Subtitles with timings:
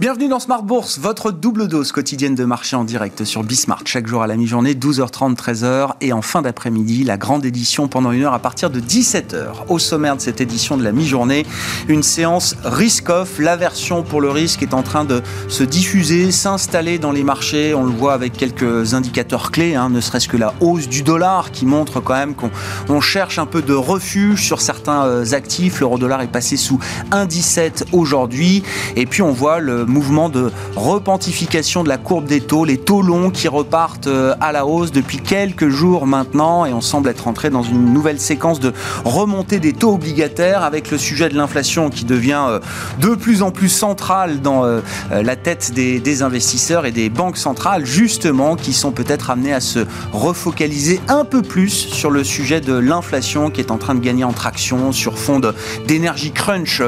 [0.00, 3.82] Bienvenue dans Smart Bourse, votre double dose quotidienne de marché en direct sur Bismart.
[3.84, 5.90] Chaque jour à la mi-journée, 12h30, 13h.
[6.00, 9.66] Et en fin d'après-midi, la grande édition pendant une heure à partir de 17h.
[9.68, 11.44] Au sommaire de cette édition de la mi-journée,
[11.86, 13.38] une séance risk-off.
[13.38, 17.74] L'aversion pour le risque est en train de se diffuser, s'installer dans les marchés.
[17.74, 21.50] On le voit avec quelques indicateurs clés, hein, ne serait-ce que la hausse du dollar
[21.50, 25.80] qui montre quand même qu'on cherche un peu de refuge sur certains euh, actifs.
[25.80, 26.78] L'euro-dollar est passé sous
[27.10, 28.62] 1,17 aujourd'hui.
[28.96, 33.02] Et puis on voit le mouvement de repentification de la courbe des taux, les taux
[33.02, 36.64] longs qui repartent euh, à la hausse depuis quelques jours maintenant.
[36.64, 38.72] Et on semble être entré dans une nouvelle séquence de
[39.04, 42.60] remontée des taux obligataires avec le sujet de l'inflation qui devient euh,
[43.00, 47.86] de plus en plus central dans euh, la tête des, investisseurs et des banques centrales
[47.86, 52.74] justement qui sont peut-être amenés à se refocaliser un peu plus sur le sujet de
[52.74, 55.40] l'inflation qui est en train de gagner en traction sur fond
[55.86, 56.82] d'énergie crunch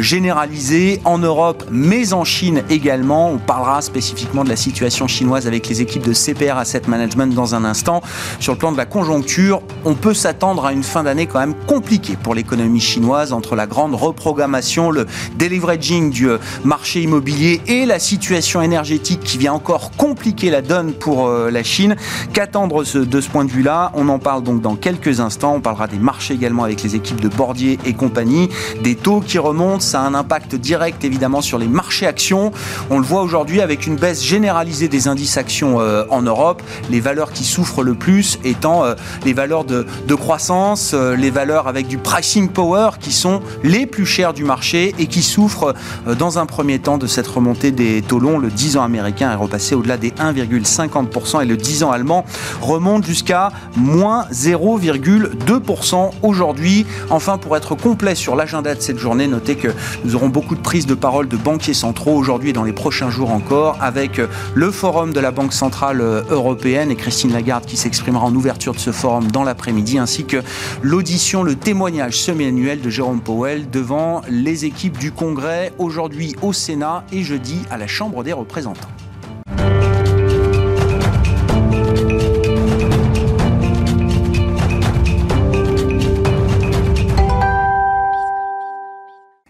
[0.00, 3.30] généralisée en Europe mais en Chine Chine également.
[3.30, 7.54] On parlera spécifiquement de la situation chinoise avec les équipes de CPR Asset Management dans
[7.54, 8.02] un instant.
[8.40, 11.54] Sur le plan de la conjoncture, on peut s'attendre à une fin d'année quand même
[11.68, 15.06] compliquée pour l'économie chinoise entre la grande reprogrammation, le
[15.38, 20.92] deleveraging du euh, marché immobilier et la situation énergétique qui vient encore compliquer la donne
[20.92, 21.94] pour euh, la Chine.
[22.32, 23.92] Qu'attendre de ce point de vue-là?
[23.94, 25.54] On en parle donc dans quelques instants.
[25.54, 28.48] On parlera des marchés également avec les équipes de Bordier et compagnie.
[28.82, 32.98] Des taux qui remontent, ça a un impact direct évidemment sur les marchés actions on
[32.98, 37.32] le voit aujourd'hui avec une baisse généralisée des indices actions euh, en Europe, les valeurs
[37.32, 38.94] qui souffrent le plus étant euh,
[39.24, 44.06] les valeurs de, croissance, euh, les valeurs avec du pricing power qui sont les plus
[44.06, 45.74] chères du marché et qui souffrent
[46.18, 48.38] dans un premier temps de cette remontée des taux longs.
[48.38, 52.24] Le 10 ans américain est repassé au-delà des 1,50% et le 10 ans allemand
[52.60, 56.86] remonte jusqu'à moins 0,2% aujourd'hui.
[57.10, 59.68] Enfin, pour être complet sur l'agenda de cette journée, notez que
[60.04, 63.10] nous aurons beaucoup de prises de parole de banquiers centraux aujourd'hui et dans les prochains
[63.10, 67.66] jours encore avec euh, le forum de la Banque Centrale euh, Européenne et Christine Lagarde
[67.66, 70.42] qui s'exprimera en ouverture de ce forum dans l'après-midi ainsi que
[70.82, 77.04] l'audition, le témoignage semi-annuel de Jérôme Powell devant les équipes du Congrès aujourd'hui au Sénat
[77.12, 78.88] et jeudi à la Chambre des représentants.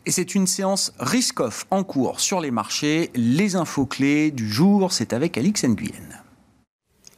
[0.06, 3.10] Et c'est une séance risk-off en cours sur les marchés.
[3.14, 6.23] Les infos clés du jour, c'est avec Alix Nguyen.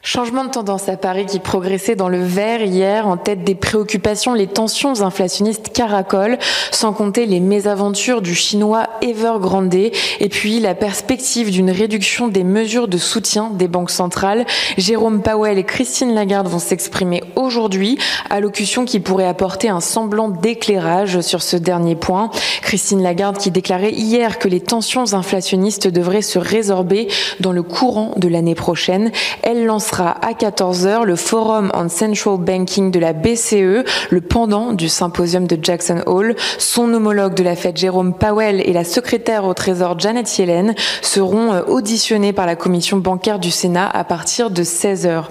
[0.09, 4.35] Changement de tendance à Paris qui progressait dans le vert hier, en tête des préoccupations,
[4.35, 6.39] les tensions inflationnistes caracolent,
[6.71, 12.87] sans compter les mésaventures du chinois Evergrande et puis la perspective d'une réduction des mesures
[12.87, 14.47] de soutien des banques centrales.
[14.79, 17.99] Jérôme Powell et Christine Lagarde vont s'exprimer aujourd'hui,
[18.31, 22.31] allocution qui pourrait apporter un semblant d'éclairage sur ce dernier point.
[22.63, 27.09] Christine Lagarde qui déclarait hier que les tensions inflationnistes devraient se résorber
[27.41, 29.11] dans le courant de l'année prochaine.
[29.43, 34.89] Elle lancera à 14h le Forum on Central Banking de la BCE, le pendant du
[34.89, 36.35] symposium de Jackson Hall.
[36.59, 41.53] Son homologue de la Fed, Jérôme Powell, et la secrétaire au Trésor, Janet Yellen, seront
[41.53, 45.25] euh, auditionnés par la commission bancaire du Sénat à partir de 16h.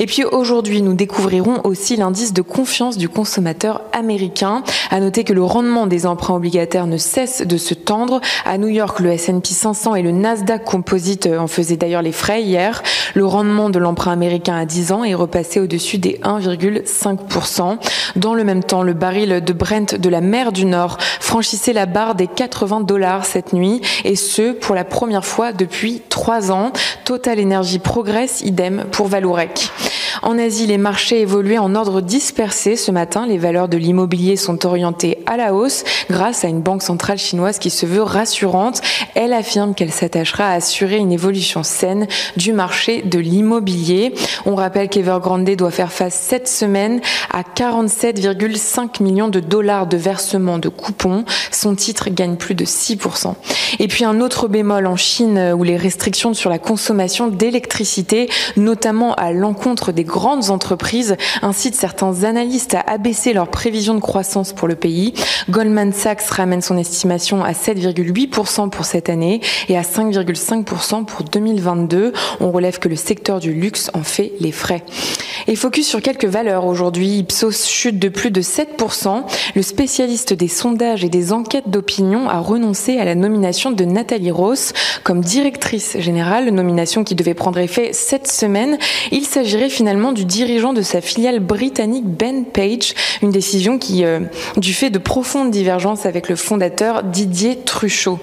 [0.00, 4.62] Et puis aujourd'hui, nous découvrirons aussi l'indice de confiance du consommateur américain.
[4.90, 8.20] À noter que le rendement des emprunts obligataires ne cesse de se tendre.
[8.44, 12.12] À New York, le S&P 500 et le Nasdaq Composite euh, en faisaient d'ailleurs les
[12.12, 12.82] frais hier.
[13.14, 17.78] Le rendement de l'emprunt américain à 10 ans est repassé au-dessus des 1,5%.
[18.16, 21.86] Dans le même temps, le baril de Brent de la mer du Nord franchissait la
[21.86, 26.72] barre des 80 dollars cette nuit, et ce, pour la première fois depuis trois ans.
[27.04, 29.70] Total Energy progresse, idem pour Valourec.
[30.22, 33.26] En Asie, les marchés évoluaient en ordre dispersé ce matin.
[33.26, 37.58] Les valeurs de l'immobilier sont orientées à la hausse grâce à une banque centrale chinoise
[37.58, 38.80] qui se veut rassurante.
[39.14, 44.14] Elle affirme qu'elle s'attachera à assurer une évolution saine du marché de l'immobilier.
[44.46, 47.00] On rappelle qu'Evergrande doit faire face cette semaine
[47.32, 51.24] à 47,5 millions de dollars de versement de coupons.
[51.50, 53.34] Son titre gagne plus de 6%.
[53.78, 59.14] Et puis un autre bémol en Chine où les restrictions sur la consommation d'électricité, notamment
[59.14, 64.68] à l'encontre des grandes entreprises incitent certains analystes à abaisser leurs prévisions de croissance pour
[64.68, 65.12] le pays.
[65.50, 72.12] Goldman Sachs ramène son estimation à 7,8% pour cette année et à 5,5% pour 2022.
[72.38, 74.84] On relève que le secteur du luxe en fait les frais.
[75.48, 77.18] Et focus sur quelques valeurs aujourd'hui.
[77.18, 79.22] Ipsos chute de plus de 7%.
[79.56, 84.30] Le spécialiste des sondages et des enquêtes d'opinion a renoncé à la nomination de Nathalie
[84.30, 88.78] Ross comme directrice générale, nomination qui devait prendre effet cette semaine.
[89.10, 94.20] Il s'agirait finalement du dirigeant de sa filiale britannique Ben Page, une décision qui, euh,
[94.58, 98.18] du fait de profondes divergences avec le fondateur Didier Truchot.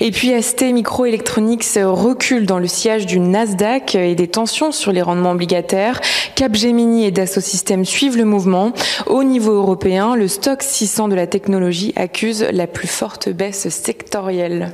[0.00, 5.02] Et puis ST Microelectronics recule dans le sillage du Nasdaq et des tensions sur les
[5.02, 6.00] rendements obligataires.
[6.34, 8.72] Capgemini et Dassault Systèmes suivent le mouvement.
[9.06, 14.72] Au niveau européen, le stock 600 de la technologie accuse la plus forte baisse sectorielle.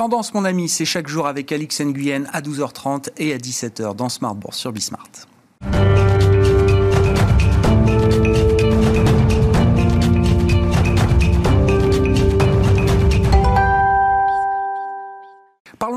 [0.00, 4.08] Tendance, mon ami, c'est chaque jour avec Alix Nguyen à 12h30 et à 17h dans
[4.08, 5.10] Smart Bourse sur Bismart.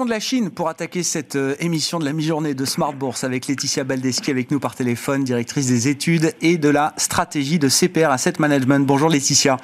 [0.04, 3.24] Parlons de la Chine pour attaquer cette euh, émission de la mi-journée de Smart Bourse
[3.24, 7.70] avec Laetitia Baldeschi avec nous par téléphone, directrice des études et de la stratégie de
[7.70, 8.86] CPR Asset Management.
[8.86, 9.56] Bonjour Laetitia.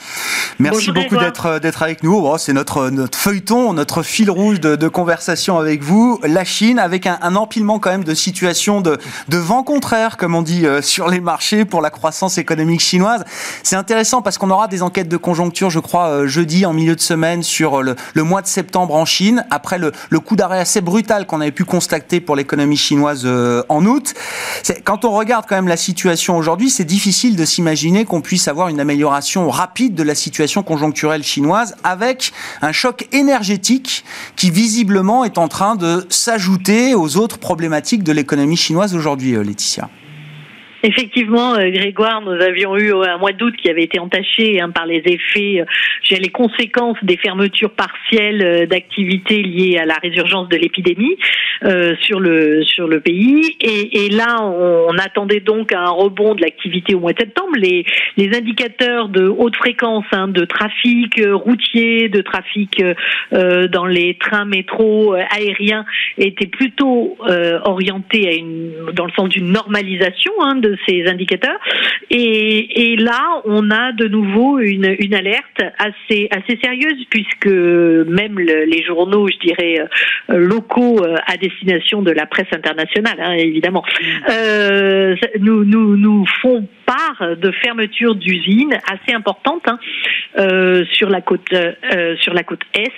[0.57, 2.13] Merci beaucoup d'être euh, d'être avec nous.
[2.15, 6.21] Oh, c'est notre notre feuilleton, notre fil rouge de, de conversation avec vous.
[6.23, 8.97] La Chine avec un, un, empilement quand même de situations de,
[9.27, 13.25] de vent contraire, comme on dit euh, sur les marchés pour la croissance économique chinoise.
[13.63, 17.01] C'est intéressant parce qu'on aura des enquêtes de conjoncture, je crois, jeudi en milieu de
[17.01, 20.79] semaine sur le, le mois de septembre en Chine après le le coup d'arrêt assez
[20.79, 24.13] brutal qu'on avait pu constater pour l'économie chinoise euh, en août.
[24.83, 28.67] Quand on regarde quand même la situation aujourd'hui, c'est difficile de s'imaginer qu'on puisse avoir
[28.67, 32.31] une amélioration rapide de la situation conjoncturelle chinoise avec
[32.61, 34.05] un choc énergétique
[34.35, 39.43] qui visiblement est en train de s'ajouter aux autres problématiques de l'économie chinoise aujourd'hui, euh,
[39.43, 39.89] Laetitia.
[40.83, 44.85] Effectivement, euh, Grégoire, nous avions eu un mois d'août qui avait été entaché hein, par
[44.85, 50.55] les effets, euh, les conséquences des fermetures partielles euh, d'activités liées à la résurgence de
[50.55, 51.17] l'épidémie
[52.01, 53.57] sur le sur le pays.
[53.59, 57.51] Et, là, on, attendait donc un rebond de l'activité au mois de septembre.
[57.57, 57.85] Les
[58.15, 62.81] les indicateurs de haute fréquence, hein, de trafic routier, de trafic
[63.31, 65.85] dans les trains, métro, aériens,
[66.17, 67.17] étaient plutôt
[67.65, 71.59] orientés à une dans le sens d'une normalisation hein, de ces indicateurs.
[72.09, 78.39] Et, et, là, on a de nouveau une, une alerte assez, assez sérieuse, puisque même
[78.39, 79.79] les journaux, je dirais,
[80.29, 83.83] euh, locaux euh, à destination de la presse internationale, hein, évidemment,
[84.29, 86.67] euh, nous, nous, nous font
[87.35, 89.79] de fermeture d'usines assez importantes hein,
[90.37, 92.91] euh, sur la côte euh, sur la côte est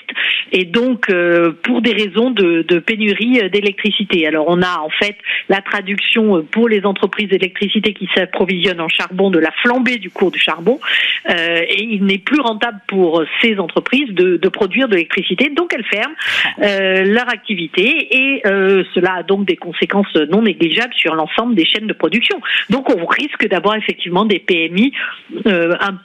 [0.51, 4.27] et donc euh, pour des raisons de, pénurie d'électricité.
[4.27, 5.17] Alors on a en fait
[5.49, 10.31] la traduction pour les entreprises d'électricité qui s'approvisionne en charbon de la flambée du cours
[10.31, 10.79] du charbon
[11.27, 15.85] et il n'est plus rentable pour ces entreprises de, de produire de l'électricité, donc elles
[15.85, 16.15] ferment
[16.57, 21.93] leur activité et cela a donc des conséquences non négligeables sur l'ensemble des chaînes de
[21.93, 22.41] production.
[22.69, 24.93] Donc on risque d'avoir effectivement des PMI
[25.45, 25.97] un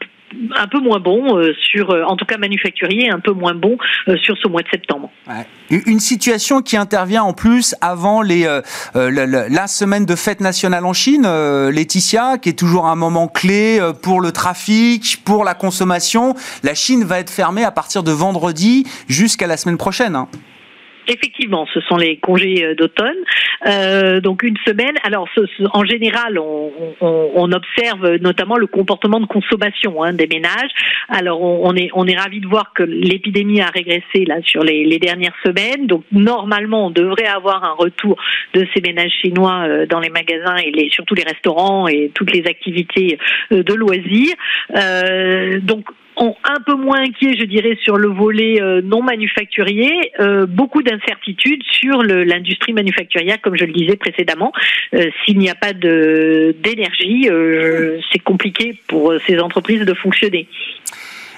[0.56, 3.76] un peu moins bon euh, sur, euh, en tout cas manufacturier, un peu moins bon
[4.08, 5.11] euh, sur ce mois de septembre.
[5.70, 8.44] Une situation qui intervient en plus avant les,
[8.94, 11.26] la, semaine de fête nationale en Chine,
[11.70, 16.34] Laetitia, qui est toujours un moment clé pour le trafic, pour la consommation.
[16.62, 20.14] La Chine va être fermée à partir de vendredi jusqu'à la semaine prochaine.
[20.14, 20.28] Hein.
[21.08, 23.17] Effectivement, ce sont les congés euh, d'automne,
[23.67, 24.94] euh, donc une semaine.
[25.05, 25.29] Alors,
[25.73, 30.70] en général, on, on, observe notamment le comportement de consommation hein, des ménages.
[31.08, 34.85] Alors, on, est on est ravi de voir que l'épidémie a régressé là sur les,
[34.85, 35.87] les, dernières semaines.
[35.87, 38.17] Donc, normalement, on devrait avoir un retour
[38.55, 42.32] de ces ménages chinois euh, dans les magasins et les, surtout les restaurants et toutes
[42.32, 43.19] les activités
[43.52, 44.35] euh, de loisirs.
[44.75, 45.87] Euh, donc
[46.19, 50.12] un peu moins inquiet, je dirais, sur le volet non manufacturier,
[50.49, 54.53] beaucoup d'incertitudes sur l'industrie manufacturière, comme je le disais précédemment.
[54.95, 57.29] Euh, s'il n'y a pas d'énergie,
[58.12, 60.47] c'est compliqué pour ces entreprises de fonctionner.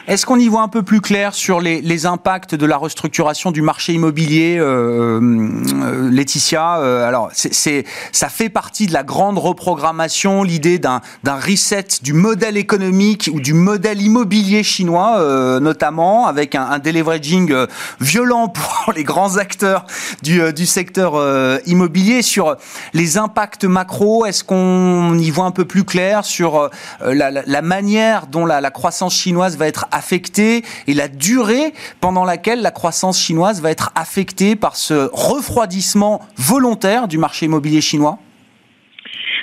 [0.08, 3.50] Est-ce qu'on y voit un peu plus clair sur les, les impacts de la restructuration
[3.50, 6.78] du marché immobilier, euh, euh Laetitia?
[6.78, 12.56] Euh, Alors, c'est, ça fait partie de la grande reprogrammation, l'idée d'un, reset du modèle
[12.56, 17.66] économique ou du modèle immobilier chinois, euh, notamment avec un, un deleveraging euh,
[18.00, 18.48] violent
[18.86, 19.84] pour les grands acteurs
[20.22, 21.22] du, du secteur
[21.66, 22.22] immobilier.
[22.22, 22.56] Sur
[22.94, 26.70] les impacts macro, est-ce qu'on y voit un peu plus clair sur
[27.04, 31.74] la, la, la manière dont la, la croissance chinoise va être affectée et la durée
[32.00, 37.82] pendant laquelle la croissance chinoise va être affectée par ce refroidissement volontaire du marché immobilier
[37.82, 38.18] chinois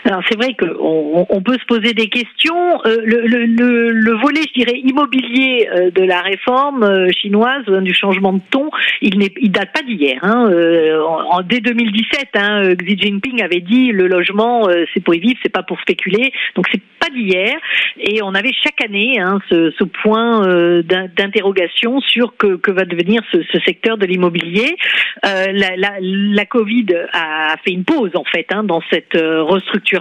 [0.05, 2.79] alors c'est vrai qu'on on peut se poser des questions.
[2.85, 7.93] Euh, le, le, le, volet, je dirais, immobilier euh, de la réforme euh, chinoise, du
[7.93, 8.69] changement de ton,
[9.01, 10.19] il il date pas d'hier.
[10.21, 10.45] Hein.
[11.31, 15.51] En, dès 2017, hein, Xi Jinping avait dit le logement, c'est pour y vivre, c'est
[15.51, 16.31] pas pour spéculer.
[16.55, 17.55] Donc c'est pas d'hier.
[17.99, 20.41] Et on avait chaque année hein, ce, ce, point
[20.83, 24.75] d'interrogation sur que, que, va devenir ce, ce secteur de l'immobilier.
[25.23, 29.94] la, la, la, Covid a fait une pause en fait hein, dans cette restructuration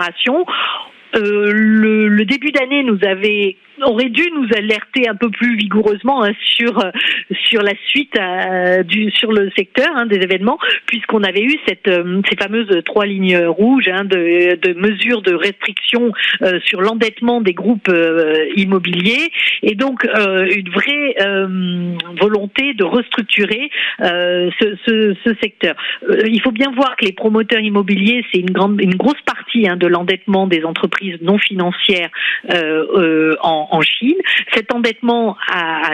[1.17, 6.25] euh, le, le début d'année nous avait aurait dû nous alerter un peu plus vigoureusement
[6.25, 6.79] hein, sur
[7.49, 8.15] sur la suite
[8.87, 11.91] du sur le secteur hein, des événements puisqu'on avait eu cette
[12.29, 16.13] ces fameuses trois lignes rouges hein, de, de mesures de restriction
[16.65, 17.91] sur l'endettement des groupes
[18.57, 19.31] immobiliers
[19.63, 21.15] et donc une vraie
[22.21, 25.75] volonté de restructurer ce, ce, ce, secteur.
[26.27, 29.87] il faut bien voir que les promoteurs immobiliers c'est une grande une grosse partie de
[29.87, 32.11] l'endettement des entreprises non financières
[33.41, 34.17] en en, Chine.
[34.55, 35.93] Cet endettement a,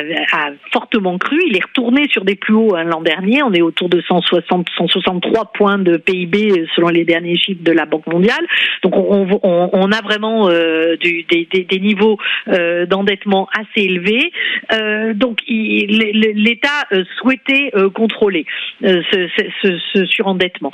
[0.73, 1.39] fortement cru.
[1.47, 3.43] Il est retourné sur des plus hauts hein, l'an dernier.
[3.43, 7.87] On est autour de 160, 163 points de PIB selon les derniers chiffres de la
[7.87, 8.47] Banque mondiale.
[8.83, 14.33] Donc on, a vraiment euh, des, niveaux euh, d'endettement assez élevés.
[14.73, 16.87] Euh, donc l'État
[17.19, 18.47] souhaitait contrôler
[18.83, 20.73] ce surendettement.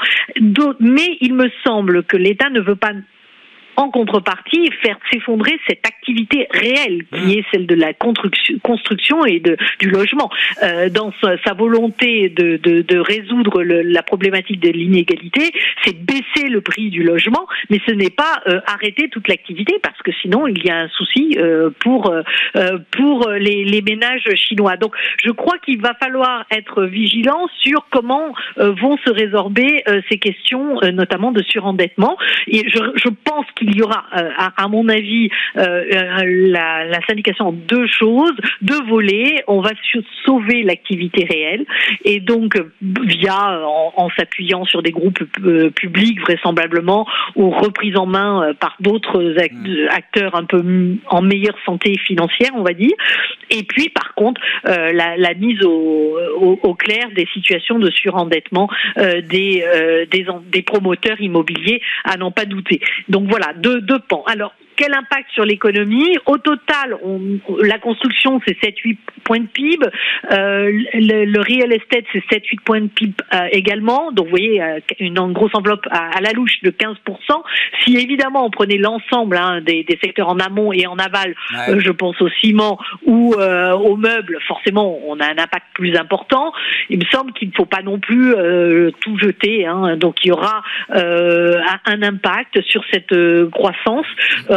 [0.80, 2.92] Mais il me semble que l'État ne veut pas
[3.76, 7.38] en contrepartie faire s'effondrer cette activité réelle qui mmh.
[7.38, 10.30] est celle de la construction et de, du logement.
[10.62, 15.52] Euh, dans sa, volonté de, de, de résoudre le, la problématique de l'inégalité,
[15.84, 20.00] c'est baisser le prix du logement, mais ce n'est pas euh, arrêter toute l'activité parce
[20.02, 22.22] que sinon il y a un souci euh, pour euh,
[22.90, 24.76] pour les, les, ménages chinois.
[24.76, 30.80] Donc je crois qu'il va falloir être vigilant sur comment vont se résorber ces questions,
[30.92, 32.16] notamment de surendettement.
[32.48, 37.00] Et je, je pense qu'il il y aura, euh, à, mon avis, euh, la, la,
[37.06, 39.42] syndication en deux choses, deux volets.
[39.48, 39.70] On va
[40.24, 41.66] sauver l'activité réelle
[42.04, 43.60] et donc via,
[43.96, 49.88] en, s'appuyant sur des groupes euh, publics vraisemblablement ou repris en main par d'autres mmh.
[49.90, 50.62] acteurs un peu
[51.08, 52.94] en meilleure santé financière, on va dire.
[53.50, 59.64] Et puis, par contre, la, la, mise au, au, clair des situations de surendettement des,
[60.10, 62.80] des, des promoteurs immobiliers, à n'en pas douter.
[63.08, 64.24] Donc voilà, deux, deux pans.
[64.26, 67.20] Alors, quel impact sur l'économie Au total, on,
[67.62, 69.86] la construction, c'est 7-8 points de PIB.
[70.30, 74.12] Euh, le, real estate, c'est 7-8 points de PIB euh, également.
[74.12, 76.94] Donc, vous voyez, euh, une, grosse enveloppe à, la louche de 15%.
[77.82, 81.34] Si, évidemment, on prenait l'ensemble hein, des, des, secteurs en amont et en aval,
[81.68, 86.52] euh, je pense au ciment ou aux meubles, forcément, on a un impact plus important.
[86.90, 88.34] Il me semble qu'il ne faut pas non plus
[89.00, 89.66] tout jeter.
[89.66, 89.96] Hein.
[89.96, 93.14] Donc, il y aura un impact sur cette
[93.50, 94.06] croissance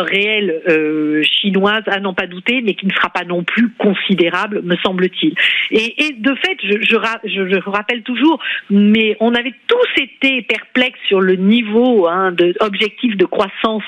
[0.09, 4.61] réelle euh, chinoise, à n'en pas douter, mais qui ne sera pas non plus considérable,
[4.63, 5.35] me semble-t-il.
[5.71, 8.39] Et, et, de fait, je, je, je, rappelle toujours,
[8.69, 13.83] mais on avait tous été perplexes sur le niveau hein, de objectif de croissance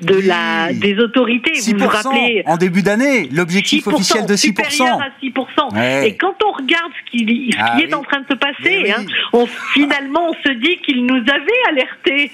[0.00, 1.52] de la des autorités.
[1.72, 4.46] vous vous rappelez En début d'année, l'objectif officiel de 6%.
[4.46, 6.06] Supérieur à 6%.
[6.06, 9.04] Et quand on regarde ce qui, ce ah est en train de se passer, hein,
[9.32, 12.30] on, finalement, on se dit qu'il nous avait alerté.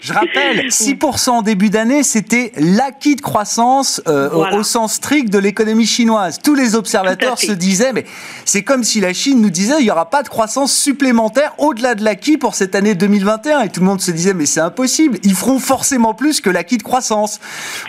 [0.00, 5.38] Je rappelle, 6% en début d'année, c'était l'acquis de croissance euh, au sens strict de
[5.38, 6.38] l'économie chinoise.
[6.42, 8.04] Tous les observateurs se disaient, mais
[8.44, 11.96] c'est comme si la Chine nous disait, il n'y aura pas de croissance supplémentaire au-delà
[11.96, 13.62] de l'acquis pour cette année 2021.
[13.62, 15.18] Et tout le monde se disait, mais c'est impossible.
[15.24, 17.40] Ils feront forcément plus que l'acquis de croissance.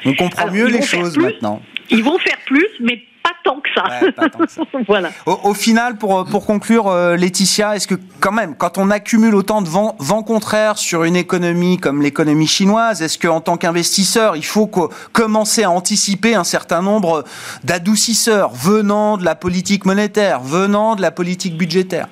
[0.06, 1.62] On comprend mieux les choses maintenant.
[1.92, 4.64] Ils vont faire plus, mais pas tant que ça.
[4.88, 5.10] voilà.
[5.26, 9.62] Au, final, pour, pour conclure, euh, Laetitia, est-ce que quand même, quand on accumule autant
[9.62, 14.46] de vents, vent contraires sur une économie comme l'économie chinoise, est-ce qu'en tant qu'investisseur, il
[14.46, 14.70] faut
[15.12, 17.24] commencer à anticiper un certain nombre
[17.64, 22.08] d'adoucisseurs venant de la politique monétaire, venant de la politique budgétaire?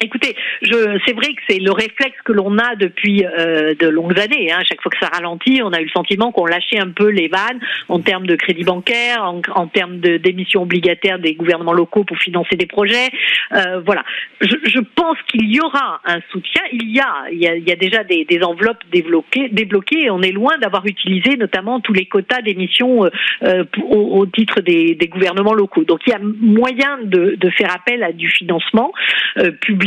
[0.00, 4.52] Écoutez, c'est vrai que c'est le réflexe que l'on a depuis euh, de longues années.
[4.52, 4.60] Hein.
[4.68, 7.28] Chaque fois que ça ralentit, on a eu le sentiment qu'on lâchait un peu les
[7.28, 12.56] vannes en termes de crédit bancaire, en, termes d'émissions obligataires des gouvernements locaux pour financer
[12.56, 13.08] des projets.
[13.52, 14.04] Euh, voilà.
[14.40, 16.62] Je, pense qu'il y aura un soutien.
[16.72, 20.58] Il y a, il y a, déjà des, enveloppes débloquées, débloquées et on est loin
[20.58, 23.08] d'avoir utilisé notamment tous les quotas d'émissions
[23.42, 25.84] euh, au, titre des, gouvernements locaux.
[25.84, 28.92] Donc il y a moyen de, de faire appel à du financement
[29.60, 29.85] public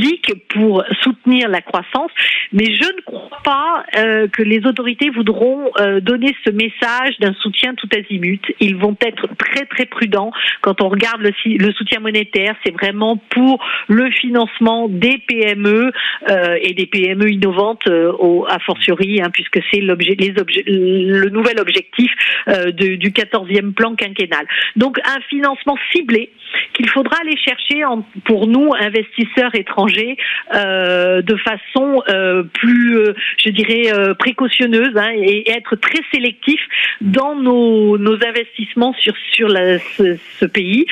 [0.50, 2.12] pour soutenir la croissance,
[2.52, 7.34] mais je ne crois pas euh, que les autorités voudront euh, donner ce message d'un
[7.42, 8.42] soutien tout azimut.
[8.60, 12.56] Ils vont être très très prudents quand on regarde le, soutien monétaire.
[12.66, 15.92] C'est vraiment pour le financement des PME
[16.30, 22.12] euh, et des PME innovantes au, a fortiori, hein, puisque c'est le nouvel objectif
[22.48, 24.46] de, du 14e plan quinquennal.
[24.76, 26.32] Donc un financement ciblé
[26.74, 27.84] qu'il faudra aller chercher
[28.26, 30.18] pour nous investisseurs étrangers
[30.54, 36.60] euh, de façon euh, plus, euh, je dirais, précautionneuse hein, et, être très sélectif
[37.02, 40.86] dans nos, investissements sur ce, pays.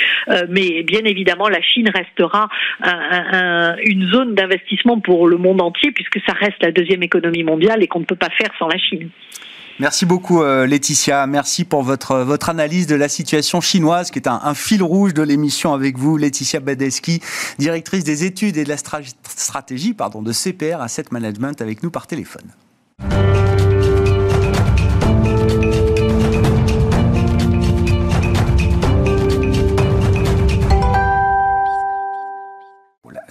[0.49, 2.47] Mais bien évidemment, la Chine restera
[2.81, 7.43] un, un, une zone d'investissement pour le monde entier puisque ça reste la deuxième économie
[7.43, 9.09] mondiale et qu'on ne peut pas faire sans la Chine.
[9.79, 14.53] Merci beaucoup Laetitia, merci pour votre, votre analyse de la situation chinoise qui est un,
[14.55, 16.17] fil rouge de l'émission avec vous.
[16.17, 17.21] Laetitia Badeski,
[17.59, 22.07] directrice des études et de la stratégie pardon, de CPR Asset Management avec nous par
[22.07, 22.45] téléphone.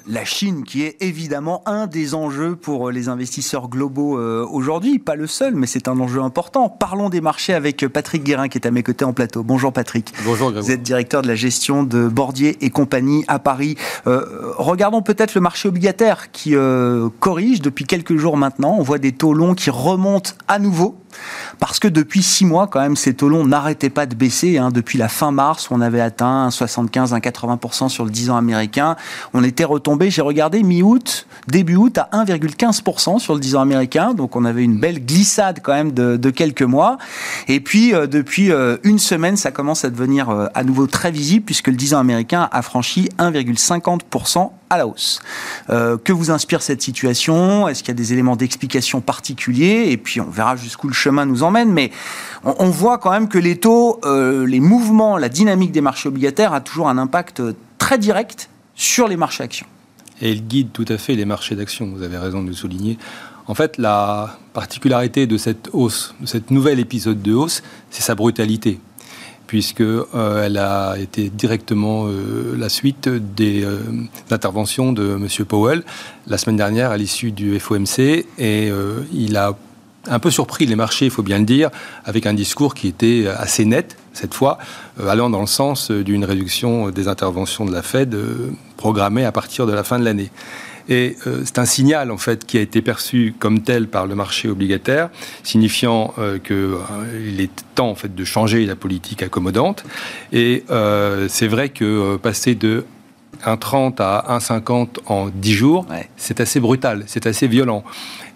[0.08, 5.16] La Chine, qui est évidemment un des enjeux pour les investisseurs globaux euh, aujourd'hui, pas
[5.16, 6.68] le seul, mais c'est un enjeu important.
[6.68, 9.42] Parlons des marchés avec Patrick Guérin, qui est à mes côtés en plateau.
[9.42, 10.12] Bonjour Patrick.
[10.24, 13.76] Bonjour Vous êtes directeur de la gestion de Bordier et compagnie à Paris.
[14.06, 18.76] Euh, regardons peut-être le marché obligataire qui euh, corrige depuis quelques jours maintenant.
[18.78, 20.96] On voit des taux longs qui remontent à nouveau
[21.58, 24.58] parce que depuis six mois, quand même, ces taux longs n'arrêtaient pas de baisser.
[24.58, 24.70] Hein.
[24.70, 28.36] Depuis la fin mars, on avait atteint un 75, un 80% sur le 10 ans
[28.36, 28.96] américain.
[29.32, 34.14] On était retombé, j'ai regardé, mi-août, début août, à 1,15% sur le 10 ans américain.
[34.14, 36.98] Donc on avait une belle glissade quand même de, quelques mois.
[37.48, 41.10] Et puis, euh, depuis euh, une semaine, ça commence à devenir euh, à nouveau très
[41.10, 45.20] visible puisque le 10 ans américain a franchi 1,50% à la hausse.
[45.68, 47.68] que vous inspire cette situation?
[47.68, 49.92] Est-ce qu'il y a des éléments d'explication particuliers?
[49.92, 51.92] Et puis on verra jusqu'où le chemin nous emmène, mais
[52.42, 56.60] on, voit quand même que les taux, les mouvements, la dynamique des marchés obligataires a
[56.60, 57.42] toujours un impact
[57.78, 59.66] très direct sur les marchés actions.
[60.20, 62.98] Et guide tout à fait les marchés d'actions, vous avez raison de le souligner.
[63.46, 68.14] En fait, la particularité de cette hausse, de cette nouvel épisode de hausse, c'est sa
[68.14, 68.80] brutalité
[69.46, 70.02] puisque euh,
[70.44, 73.64] elle a été directement euh, la suite des
[74.32, 75.28] interventions de M.
[75.46, 75.84] Powell
[76.26, 78.72] la semaine dernière à l'issue du FOMC et
[79.12, 79.56] il a
[80.08, 81.70] un peu surpris les marchés, il faut bien le dire,
[82.04, 84.58] avec un discours qui était assez net cette fois,
[85.00, 89.32] euh, allant dans le sens d'une réduction des interventions de la Fed euh, programmée à
[89.32, 90.30] partir de la fin de l'année.
[90.88, 94.14] Et euh, c'est un signal en fait qui a été perçu comme tel par le
[94.14, 95.10] marché obligataire,
[95.42, 99.84] signifiant qu'il est temps en fait de changer la politique accommodante.
[100.32, 100.64] Et
[101.28, 102.84] c'est vrai que passer de
[103.44, 107.84] 1,30 à 1,50 en 10 jours, c'est assez brutal, c'est assez violent.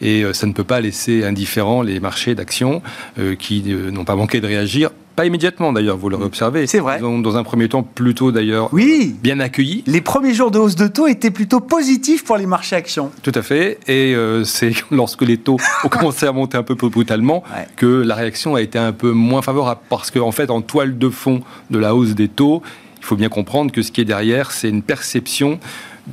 [0.01, 2.83] Et euh, ça ne peut pas laisser indifférents les marchés d'actions
[3.19, 4.90] euh, qui euh, n'ont pas manqué de réagir
[5.21, 6.67] pas immédiatement d'ailleurs, vous l'aurez observé.
[6.67, 6.97] C'est vrai.
[6.99, 9.15] Ils ont, dans un premier temps, plutôt d'ailleurs oui.
[9.23, 9.85] bien accueillis.
[9.87, 13.11] Les premiers jours de hausse de taux étaient plutôt positifs pour les marchés actions.
[13.23, 13.79] Tout à fait.
[13.87, 17.45] Et c'est lorsque les taux ont commencé à monter un peu brutalement
[17.77, 19.83] que la réaction a été un peu moins favorable.
[19.91, 22.63] Parce qu'en en fait, en toile de fond de la hausse des taux,
[22.99, 25.61] il faut bien comprendre que ce qui est derrière, c'est une perception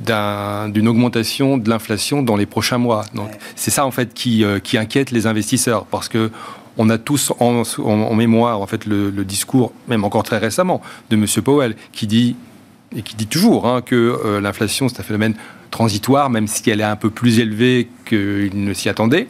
[0.04, 3.04] d'une augmentation de l'inflation dans les prochains mois.
[3.14, 6.30] Donc c'est ça en fait qui, euh, qui, inquiète les investisseurs parce que
[6.78, 11.16] on a tous en, en, mémoire en fait le, discours, même encore très récemment, de
[11.16, 11.26] M.
[11.42, 12.36] Powell qui dit
[12.96, 15.34] et qui dit toujours hein, que euh, l'inflation c'est un phénomène
[15.70, 19.28] transitoire, même si elle est un peu plus élevée qu'il ne s'y attendait.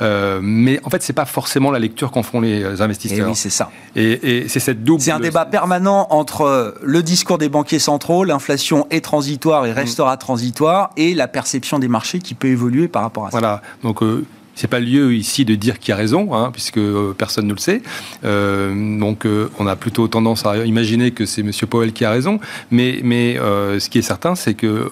[0.00, 3.18] Euh, mais en fait, c'est pas forcément la lecture qu'en font les investisseurs.
[3.18, 3.70] Et eh oui, c'est ça.
[3.96, 5.02] Et, c'est cette double.
[5.02, 10.16] C'est un débat permanent entre le discours des banquiers centraux, l'inflation est transitoire et restera
[10.16, 13.38] transitoire, et la perception des marchés qui peut évoluer par rapport à ça.
[13.38, 13.62] Voilà.
[13.82, 14.24] Donc euh,
[14.60, 17.54] c'est pas le lieu ici de dire qui a raison, hein, puisque euh, personne ne
[17.54, 17.80] le sait.
[18.24, 21.50] Euh, donc, euh, on a plutôt tendance à imaginer que c'est M.
[21.66, 22.40] Powell qui a raison.
[22.70, 24.90] Mais, mais ce qui est certain, c'est que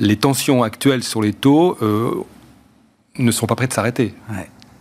[0.00, 1.78] les tensions actuelles sur les taux
[3.18, 4.14] ne sont pas prêtes de s'arrêter.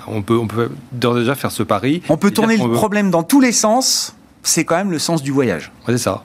[0.08, 2.02] On peut, on peut déjà faire ce pari.
[2.10, 4.16] On peut tourner le problème dans tous les sens.
[4.42, 5.72] C'est quand même le sens du voyage.
[5.86, 6.24] c'est ça.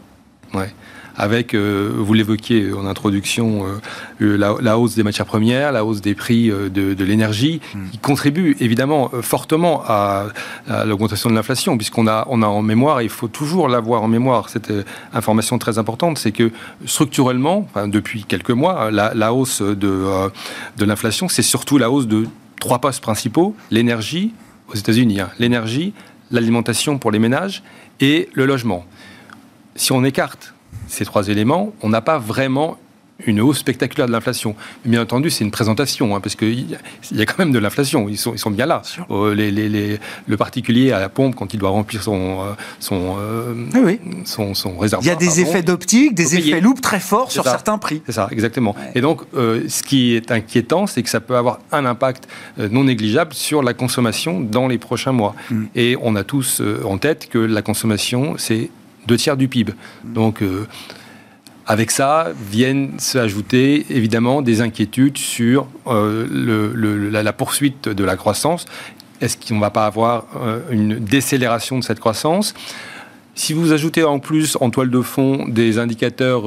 [0.54, 0.72] Ouais
[1.16, 3.66] avec, euh, vous l'évoquiez en introduction,
[4.20, 7.90] euh, la, hausse des matières premières, la hausse des prix euh, de, l'énergie, hmm.
[7.90, 10.26] qui contribue évidemment fortement à,
[10.86, 14.08] l'augmentation de l'inflation, puisqu'on a, on a en mémoire, et il faut toujours l'avoir en
[14.08, 14.72] mémoire, cette
[15.12, 16.50] information très importante, c'est que
[16.86, 20.06] structurellement, depuis quelques mois, la, hausse de,
[20.76, 22.26] de l'inflation, c'est surtout la hausse de
[22.60, 24.32] trois postes principaux, l'énergie,
[24.68, 25.92] aux États-Unis, hein, l'énergie,
[26.30, 27.62] l'alimentation pour les ménages
[28.00, 28.86] et le logement.
[29.76, 30.54] Si on écarte
[30.88, 32.78] ces trois éléments, on n'a pas vraiment
[33.26, 34.54] une hausse spectaculaire de l'inflation.
[34.84, 38.18] Bien entendu, c'est une présentation, hein, parce qu'il y, a quand même de l'inflation, ils
[38.18, 38.82] sont, ils sont bien là.
[39.10, 43.54] Euh, les, le particulier à la pompe, quand il doit remplir son, euh, son, euh,
[43.74, 45.04] oui, son, son, réservoir.
[45.04, 48.02] Il y a des effets d'optique, des effets loupe très forts sur certains prix.
[48.06, 48.74] C'est ça, exactement.
[48.94, 53.34] Et donc, ce qui est inquiétant, c'est que ça peut avoir un impact non négligeable
[53.34, 55.34] sur la consommation dans les prochains mois.
[55.50, 55.64] Mm.
[55.74, 58.70] Et on a tous en tête que la consommation, c'est
[59.06, 59.72] deux tiers du PIB.
[60.04, 60.66] Donc, euh,
[61.66, 68.66] avec ça, viennent se ajouter évidemment des inquiétudes sur euh, la, poursuite de la croissance.
[69.20, 72.54] Est-ce qu'on ne va pas avoir euh, une décélération de cette croissance?
[73.34, 76.42] Si vous ajoutez en plus en toile de fond des indicateurs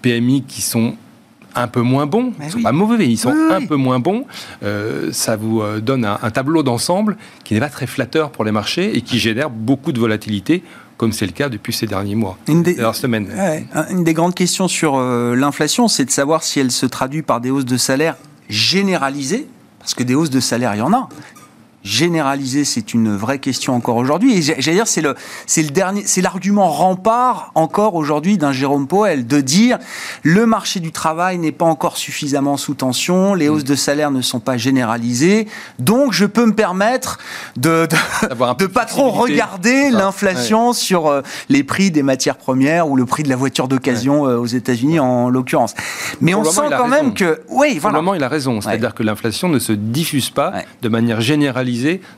[0.00, 0.94] PMI qui sont
[1.56, 2.34] un peu moins bons.
[2.38, 4.24] Ils ne sont pas mauvais, ils sont un peu moins bons.
[5.10, 9.00] ça vous donne un, tableau d'ensemble qui n'est pas très flatteur pour les marchés et
[9.00, 10.62] qui génère beaucoup de volatilité
[10.98, 13.28] comme c'est le cas depuis ces derniers mois, une des, semaines.
[13.88, 17.50] une des grandes questions sur l'inflation, c'est de savoir si elle se traduit par des
[17.50, 18.16] hausses de salaire
[18.50, 19.46] généralisées,
[19.78, 21.08] parce que des hausses de salaire, il y en a
[21.84, 24.38] généraliser, c'est une vraie question encore aujourd'hui.
[24.38, 25.14] Et j'allais dire, c'est le,
[25.46, 29.78] c'est le dernier, c'est l'argument rempart encore aujourd'hui d'un Jérôme Powell de dire
[30.22, 34.22] le marché du travail n'est pas encore suffisamment sous tension, les hausses de salaire ne
[34.22, 35.46] sont pas généralisées,
[35.78, 37.18] donc je peux me permettre
[37.56, 43.06] de de, pas trop regarder l'inflation sur euh, les prix des matières premières ou le
[43.06, 45.74] prix de la voiture d'occasion euh, aux États-Unis en l'occurrence.
[46.20, 47.80] Mais on sent quand même que, oui, voilà.
[47.80, 51.20] Pour le moment, il a raison, c'est-à-dire que l'inflation ne se diffuse pas de manière
[51.20, 51.67] généralisée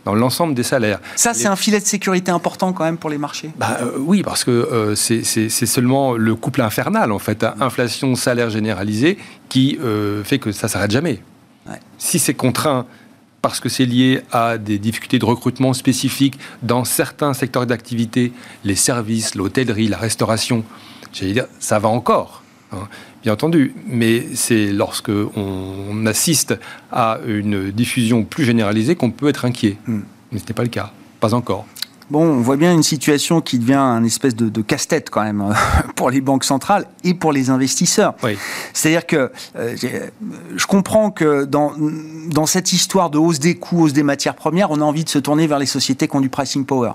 [0.04, 1.00] dans l'ensemble des salaires.
[1.16, 4.22] Ça, c'est un filet de sécurité important quand même pour les marchés bah, euh, Oui,
[4.22, 7.54] parce que euh, c'est seulement le couple infernal, en fait, hein.
[7.60, 11.22] inflation, salaire généralisé, qui euh, fait que ça s'arrête jamais.
[11.98, 12.86] Si c'est contraint
[13.42, 18.32] parce que c'est lié à des difficultés de recrutement spécifiques dans certains secteurs d'activité,
[18.64, 20.64] les services, l'hôtellerie, la restauration,
[21.12, 22.42] j'allais dire, ça va encore.
[22.72, 22.88] Hein
[23.22, 26.58] bien entendu, mais c'est lorsque on assiste
[26.90, 29.76] à une diffusion plus généralisée qu'on peut être inquiet.
[29.86, 30.00] Hmm.
[30.32, 31.66] Mais ce n'est pas le cas, pas encore.
[32.10, 35.54] Bon, on voit bien une situation qui devient un espèce de, casse-tête quand même
[35.94, 38.14] pour les banques centrales et pour les investisseurs.
[38.72, 39.76] C'est-à-dire que euh,
[40.56, 41.72] je comprends que dans,
[42.26, 45.08] dans cette histoire de hausse des coûts, hausse des matières premières, on a envie de
[45.08, 46.92] se tourner vers les sociétés qui ont du pricing power.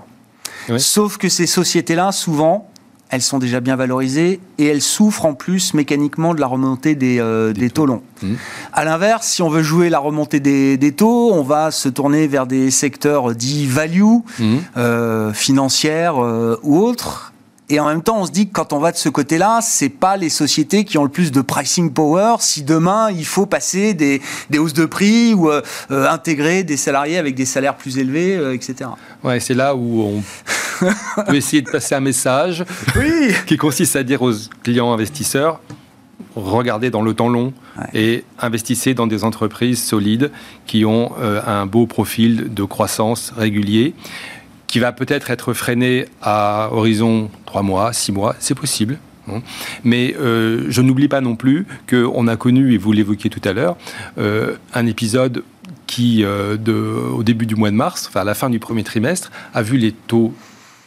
[0.78, 2.68] Sauf que ces sociétés-là, souvent,
[3.10, 7.18] elles sont déjà bien valorisées et elles souffrent en plus mécaniquement de la remontée des,
[7.20, 7.86] euh, taux.
[7.86, 8.02] longs.
[8.22, 8.34] Mmh.
[8.72, 12.46] À l'inverse, si on veut jouer la remontée des, taux, on va se tourner vers
[12.46, 14.02] des secteurs dits value,
[14.38, 14.56] mmh.
[14.76, 17.32] euh, financières euh, ou autres.
[17.68, 19.88] Et en même temps, on se dit que quand on va de ce côté-là, c'est
[19.88, 22.36] pas les sociétés qui ont le plus de pricing power.
[22.38, 24.20] Si demain il faut passer des,
[24.56, 25.50] hausses de prix ou
[25.90, 28.90] intégrer des salariés avec des salaires plus élevés, etc.
[29.24, 30.84] Ouais, c'est là où on
[31.26, 32.64] peut essayer de passer un message
[33.46, 35.60] qui consiste à dire aux clients investisseurs
[36.36, 37.52] regardez dans le temps long
[37.94, 40.30] et investissez dans des entreprises solides
[40.66, 43.94] qui ont euh, un beau profil de croissance régulier
[44.66, 48.98] qui va peut-être être freiné à horizon 3 mois, 6 mois, c'est possible.
[49.28, 49.42] Hein.
[49.84, 53.52] Mais euh, je n'oublie pas non plus qu'on a connu, et vous l'évoquiez tout à
[53.52, 53.76] l'heure,
[54.18, 55.44] euh, un épisode
[55.86, 59.30] qui, de, au début du mois de mars, enfin à la fin du premier trimestre,
[59.54, 60.34] a vu les taux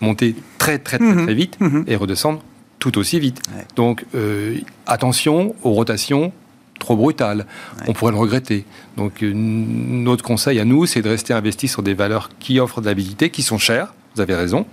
[0.02, 1.24] monter très très très, mhm.
[1.26, 1.86] très vite mhm.
[1.88, 2.42] et redescendre
[2.80, 3.42] tout aussi vite.
[3.76, 6.32] Donc euh, attention aux rotations
[6.80, 7.46] trop brutales.
[7.88, 8.66] On pourrait le regretter.
[8.98, 12.82] Donc euh, notre conseil à nous, c'est de rester investi sur des valeurs qui offrent
[12.82, 14.66] de l'habilité, qui sont chères, vous avez raison,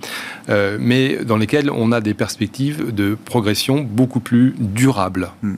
[0.49, 5.31] euh, mais dans lesquelles on a des perspectives de progression beaucoup plus durables.
[5.43, 5.57] Hmm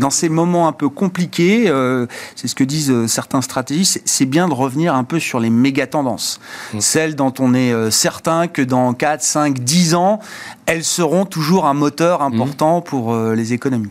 [0.00, 4.26] dans ces moments un peu compliqués, euh, c'est ce que disent euh, certains stratégistes, c'est
[4.26, 6.40] bien de revenir un peu sur les méga tendances.
[6.72, 6.80] Mm.
[6.80, 10.20] Celles dont on est euh, certain que dans 4, 5, 10 ans,
[10.66, 12.84] elles seront toujours un moteur important mm.
[12.84, 13.90] pour les économies.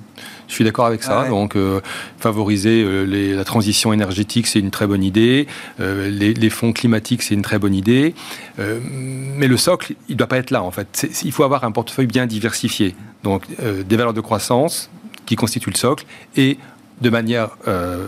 [0.49, 1.29] Je suis d'accord avec ça.
[1.29, 1.55] Donc,
[2.17, 5.47] favoriser la transition énergétique, c'est une très bonne idée.
[5.79, 8.15] les, fonds climatiques, c'est une très bonne idée.
[8.57, 11.07] mais le socle, il ne doit pas être là, en fait.
[11.23, 12.95] Il faut avoir un portefeuille bien diversifié.
[13.23, 14.89] Donc, des valeurs de croissance,
[15.29, 16.57] qui constitue le socle, et
[17.01, 18.07] de manière euh,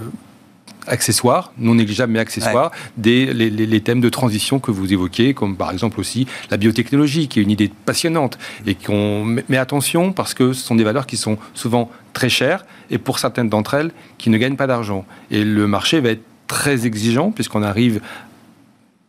[0.88, 5.72] accessoire, non négligeable mais accessoire, des, les, thèmes de transition que vous évoquez, comme par
[5.72, 8.38] exemple aussi la biotechnologie, qui est une idée passionnante.
[8.66, 12.66] Et qu'on met attention parce que ce sont des valeurs qui sont souvent très chères
[12.90, 15.06] et pour certaines d'entre elles qui ne gagnent pas d'argent.
[15.30, 18.02] Et le marché va être très exigeant puisqu'on arrive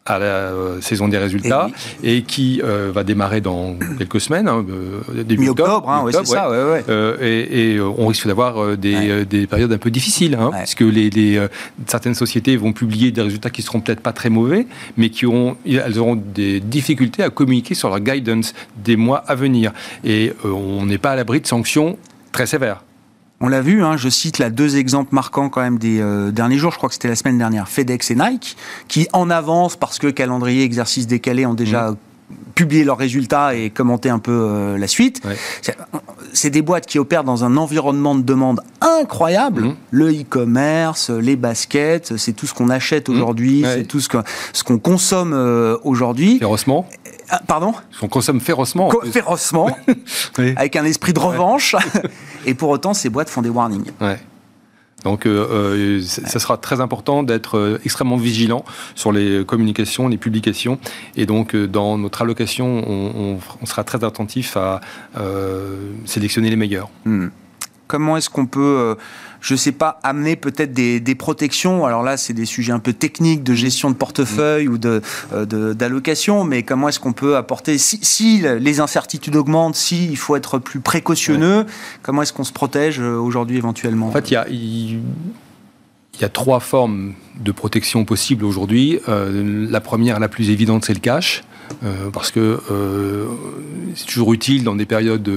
[0.04, 1.68] à la euh, saison des résultats
[2.02, 6.48] et, qui euh, va démarrer dans quelques semaines, hein, euh, début octobre, hein, ça.
[7.22, 11.40] et, on risque d'avoir des, des, périodes un peu difficiles, hein, parce que les,
[11.86, 15.56] certaines sociétés vont publier des résultats qui seront peut-être pas très mauvais, mais qui auront,
[15.66, 19.72] elles auront des difficultés à communiquer sur leur guidance des mois à venir.
[20.04, 21.96] Et on n'est pas à l'abri de sanctions
[22.32, 22.82] très sévères.
[23.44, 26.58] On l'a vu, hein, je cite là deux exemples marquants quand même des euh, derniers
[26.58, 29.98] jours, je crois que c'était la semaine dernière, FedEx et Nike, qui en avance parce
[29.98, 31.96] que calendrier, exercice décalé ont déjà mmh.
[32.54, 35.22] Publié leurs résultats et commenté un peu euh, la suite.
[36.32, 39.62] C'est des boîtes qui opèrent dans un environnement de demande incroyable.
[39.62, 39.76] Mmh.
[39.90, 43.12] Le e-commerce, les baskets, c'est tout ce qu'on achète mmh.
[43.12, 46.38] aujourd'hui, c'est tout ce qu'on ce qu'on consomme euh, aujourd'hui.
[46.38, 46.86] Férocement.
[47.30, 47.72] Ah, pardon?
[48.02, 48.90] On consomme férocement.
[49.10, 49.70] férocement,
[50.56, 51.76] avec un esprit de revanche.
[52.46, 53.90] Et pour autant, ces boîtes font des warnings.
[55.04, 60.16] Donc, euh, euh, ça sera très important d'être euh, extrêmement vigilant sur les communications, les
[60.16, 60.78] publications.
[61.16, 64.80] Et donc, dans notre allocation, on, sera très attentif à
[66.04, 66.90] sélectionner les meilleurs.
[67.04, 67.28] Hmm
[67.92, 68.96] Comment est-ce qu'on peut
[69.42, 71.84] je ne sais pas, amener peut-être des, protections?
[71.84, 75.00] Alors là, c'est des sujets un peu techniques de gestion de portefeuille ou euh,
[75.44, 80.36] de, d'allocation, mais comment est-ce qu'on peut apporter, si, les incertitudes augmentent, si il faut
[80.36, 81.66] être plus précautionneux,
[82.02, 84.08] comment est-ce qu'on se protège euh, aujourd'hui éventuellement?
[84.08, 84.46] En fait, il y a,
[86.14, 89.00] il y a trois formes de protection possibles aujourd'hui.
[89.08, 91.42] Euh, la première, la plus évidente, c'est le cash.
[91.84, 93.26] Euh, parce que euh,
[93.94, 95.30] c'est toujours utile dans des périodes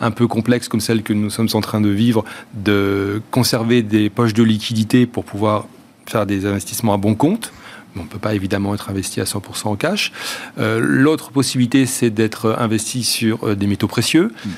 [0.00, 4.10] un peu complexes comme celles que nous sommes en train de vivre de conserver des
[4.10, 5.66] poches de liquidité pour pouvoir
[6.06, 7.52] faire des investissements à bon compte.
[7.96, 10.12] On ne peut pas évidemment être investi à 100% en cash.
[10.56, 14.32] L'autre possibilité, c'est d'être investi sur des métaux précieux.
[14.44, 14.48] Mm.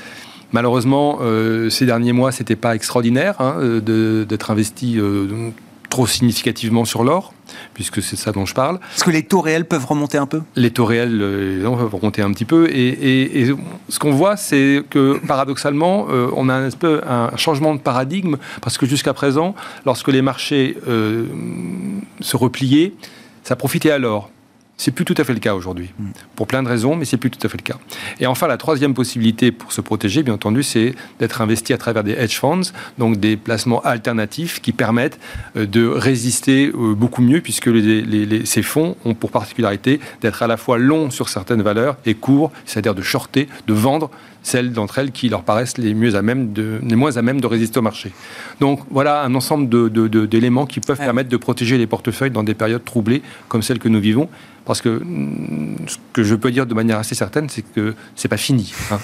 [0.53, 1.19] Malheureusement,
[1.69, 4.99] ces derniers mois, c'était pas extraordinaire hein, d'être investi
[5.91, 7.33] trop significativement sur l'or,
[7.75, 8.79] puisque c'est ça dont je parle.
[8.95, 10.41] Est-ce que les taux réels peuvent remonter un peu?
[10.55, 12.67] Les taux réels euh, peuvent remonter un petit peu.
[12.71, 13.53] Et,
[13.89, 18.37] ce qu'on voit, c'est que paradoxalement, euh, on a un, peu un changement de paradigme,
[18.61, 19.53] parce que jusqu'à présent,
[19.85, 21.25] lorsque les marchés euh,
[22.21, 22.93] se repliaient,
[23.43, 24.31] ça profitait à l'or.
[24.81, 26.09] C'est plus tout à fait le cas aujourd'hui, mm.
[26.35, 27.77] pour plein de raisons, mais c'est plus tout à fait le cas.
[28.19, 32.03] Et enfin, la troisième possibilité pour se protéger, bien entendu, c'est d'être investi à travers
[32.03, 35.19] des hedge funds, donc des placements alternatifs qui permettent
[35.55, 37.69] euh, de résister euh, beaucoup mieux, puisque
[38.45, 42.51] ces fonds ont pour particularité d'être à la fois longs sur certaines valeurs et courts,
[42.65, 44.09] c'est-à-dire de shorter, de vendre
[44.43, 47.41] celles d'entre elles qui leur paraissent les, mieux à même de, les moins à même
[47.41, 48.11] de résister au marché.
[48.59, 49.69] Donc voilà un ensemble
[50.27, 53.89] d'éléments qui peuvent permettre de protéger les portefeuilles dans des périodes troublées comme celles que
[53.89, 54.29] nous vivons.
[54.65, 58.27] Parce que mm, ce que je peux dire de manière assez certaine, c'est que c'est
[58.27, 58.73] pas fini.
[58.91, 58.99] Hein.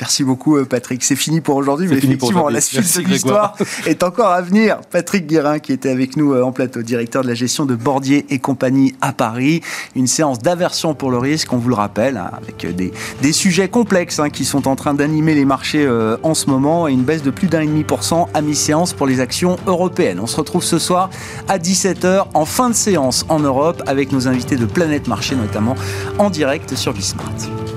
[0.00, 1.02] Merci beaucoup, euh, Patrick.
[1.02, 3.56] C'est fini pour aujourd'hui, mais effectivement, la suite de l'histoire
[3.86, 4.80] est encore à venir.
[4.90, 8.24] Patrick Guérin, qui était avec nous euh, en plateau, directeur de la gestion de Bordier
[8.30, 9.60] et compagnie à Paris.
[9.96, 13.32] Une séance d'aversion pour le risque, on vous le rappelle, hein, avec euh, des, des,
[13.32, 15.88] sujets complexes hein, qui sont en train d'animer les marchés
[16.22, 18.92] en ce moment et une baisse de plus d'un et demi pour cent à mi-séance
[18.92, 20.18] pour les actions européennes.
[20.20, 21.10] On se retrouve ce soir
[21.46, 25.74] à 17h en fin de séance en Europe avec nos invités de Planète Marché, notamment
[26.18, 27.67] en direct sur Bismart.